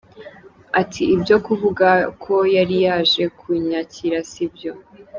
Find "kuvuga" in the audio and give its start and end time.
1.45-1.87